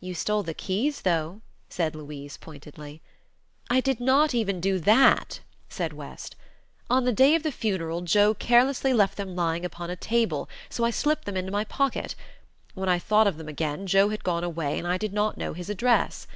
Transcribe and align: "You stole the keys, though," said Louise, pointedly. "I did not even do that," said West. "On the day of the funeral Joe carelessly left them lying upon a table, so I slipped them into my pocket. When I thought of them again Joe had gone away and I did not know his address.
"You 0.00 0.14
stole 0.14 0.44
the 0.44 0.54
keys, 0.54 1.02
though," 1.02 1.42
said 1.68 1.94
Louise, 1.94 2.38
pointedly. 2.38 3.02
"I 3.68 3.82
did 3.82 4.00
not 4.00 4.34
even 4.34 4.62
do 4.62 4.78
that," 4.78 5.40
said 5.68 5.92
West. 5.92 6.36
"On 6.88 7.04
the 7.04 7.12
day 7.12 7.34
of 7.34 7.42
the 7.42 7.52
funeral 7.52 8.00
Joe 8.00 8.32
carelessly 8.32 8.94
left 8.94 9.18
them 9.18 9.36
lying 9.36 9.66
upon 9.66 9.90
a 9.90 9.94
table, 9.96 10.48
so 10.70 10.84
I 10.84 10.90
slipped 10.90 11.26
them 11.26 11.36
into 11.36 11.52
my 11.52 11.64
pocket. 11.64 12.14
When 12.72 12.88
I 12.88 12.98
thought 12.98 13.26
of 13.26 13.36
them 13.36 13.46
again 13.48 13.86
Joe 13.86 14.08
had 14.08 14.24
gone 14.24 14.42
away 14.42 14.78
and 14.78 14.88
I 14.88 14.96
did 14.96 15.12
not 15.12 15.36
know 15.36 15.52
his 15.52 15.68
address. 15.68 16.26